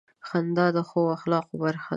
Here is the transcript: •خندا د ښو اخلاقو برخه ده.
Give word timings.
•خندا 0.27 0.65
د 0.75 0.77
ښو 0.89 1.01
اخلاقو 1.17 1.55
برخه 1.63 1.83
ده. 1.83 1.89